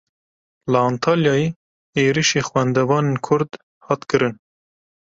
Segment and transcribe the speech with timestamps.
[0.71, 1.45] Li Antalyayê
[2.03, 3.51] êrişî xwendevanên Kurd
[3.85, 4.33] hat kirin.